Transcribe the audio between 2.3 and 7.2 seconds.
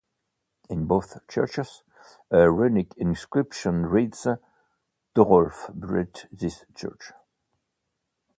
a runic inscription reads: "Torolf built this church".